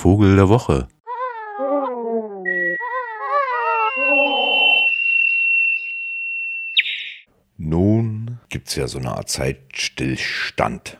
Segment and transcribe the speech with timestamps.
[0.00, 0.88] Vogel der Woche.
[7.58, 10.96] Nun gibt es ja so eine Art Zeitstillstand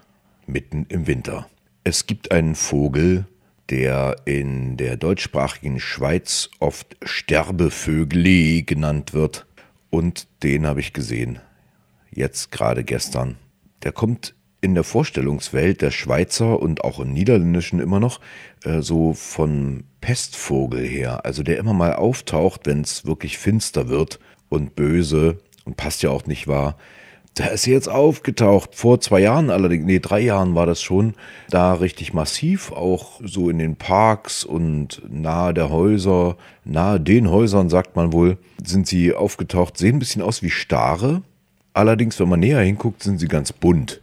[0.46, 1.48] mitten im Winter.
[1.82, 3.24] Es gibt einen Vogel,
[3.71, 9.46] der in der deutschsprachigen Schweiz oft Sterbevögli genannt wird.
[9.88, 11.38] Und den habe ich gesehen.
[12.10, 13.38] Jetzt gerade gestern.
[13.82, 18.20] Der kommt in der Vorstellungswelt der Schweizer und auch im Niederländischen immer noch
[18.65, 21.25] äh, so von Pestvogel her.
[21.25, 26.11] Also der immer mal auftaucht, wenn es wirklich finster wird und böse und passt ja
[26.11, 26.77] auch nicht wahr.
[27.34, 31.15] Da ist jetzt aufgetaucht, vor zwei Jahren allerdings, nee, drei Jahren war das schon,
[31.48, 37.70] da richtig massiv, auch so in den Parks und nahe der Häuser, nahe den Häusern,
[37.70, 41.23] sagt man wohl, sind sie aufgetaucht, sehen ein bisschen aus wie Stare.
[41.73, 44.01] Allerdings, wenn man näher hinguckt, sind sie ganz bunt.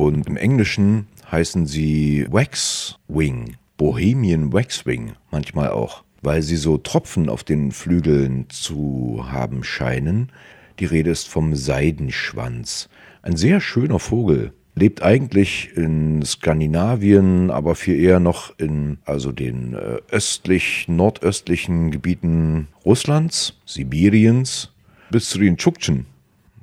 [0.00, 7.44] Und im Englischen heißen sie Waxwing, Bohemian Waxwing manchmal auch, weil sie so Tropfen auf
[7.44, 10.32] den Flügeln zu haben scheinen
[10.80, 12.88] die Rede ist vom Seidenschwanz.
[13.20, 14.54] Ein sehr schöner Vogel.
[14.74, 22.68] Lebt eigentlich in Skandinavien, aber viel eher noch in also den äh, östlich, nordöstlichen Gebieten
[22.86, 24.72] Russlands, Sibiriens
[25.10, 26.06] bis zu den Tschuktschen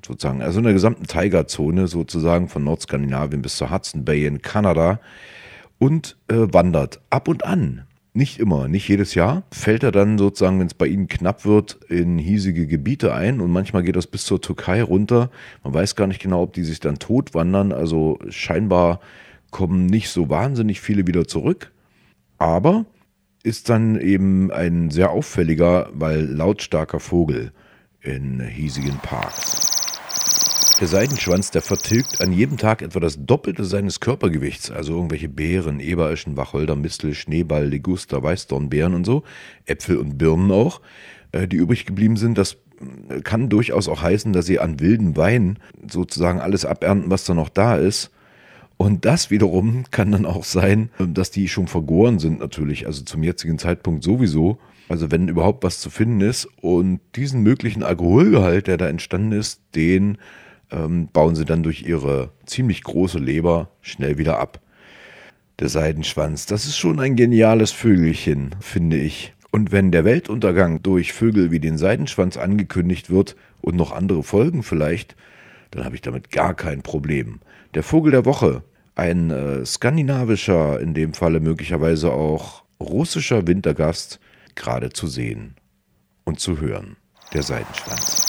[0.07, 4.99] sozusagen, also in der gesamten Tigerzone sozusagen von Nordskandinavien bis zur Hudson Bay in Kanada
[5.77, 10.59] und äh, wandert ab und an nicht immer, nicht jedes Jahr, fällt er dann sozusagen,
[10.59, 14.25] wenn es bei ihnen knapp wird, in hiesige Gebiete ein und manchmal geht das bis
[14.25, 15.29] zur Türkei runter.
[15.63, 17.71] Man weiß gar nicht genau, ob die sich dann tot wandern.
[17.71, 18.99] Also scheinbar
[19.51, 21.71] kommen nicht so wahnsinnig viele wieder zurück.
[22.39, 22.85] Aber
[23.43, 27.51] ist dann eben ein sehr auffälliger, weil lautstarker Vogel
[28.01, 29.66] in hiesigen Parks.
[30.79, 35.79] Der Seidenschwanz, der vertilgt an jedem Tag etwa das Doppelte seines Körpergewichts, also irgendwelche Beeren,
[35.79, 39.23] Ebereschen, Wacholder, Mistel, Schneeball, Liguster, Weißdornbeeren und so,
[39.65, 40.81] Äpfel und Birnen auch,
[41.31, 42.37] äh, die übrig geblieben sind.
[42.37, 42.57] Das
[43.09, 45.57] äh, kann durchaus auch heißen, dass sie an wilden Wein
[45.89, 48.11] sozusagen alles abernten, was da noch da ist.
[48.77, 53.23] Und das wiederum kann dann auch sein, dass die schon vergoren sind natürlich, also zum
[53.23, 54.59] jetzigen Zeitpunkt sowieso.
[54.89, 56.47] Also wenn überhaupt was zu finden ist.
[56.61, 60.19] Und diesen möglichen Alkoholgehalt, der da entstanden ist, den
[60.71, 64.59] ähm, bauen sie dann durch ihre ziemlich große Leber schnell wieder ab.
[65.59, 69.33] Der Seidenschwanz, das ist schon ein geniales Vögelchen, finde ich.
[69.51, 74.61] Und wenn der Weltuntergang durch Vögel wie den Seidenschwanz angekündigt wird und noch andere Folgen
[74.61, 75.15] vielleicht,
[75.71, 77.39] dann habe ich damit gar kein Problem.
[77.73, 78.63] Der Vogel der Woche,
[78.95, 84.19] ein äh, skandinavischer, in dem Falle möglicherweise auch russischer Wintergast,
[84.55, 85.55] gerade zu sehen
[86.23, 86.97] und zu hören.
[87.33, 88.26] Der Seidenschwanz.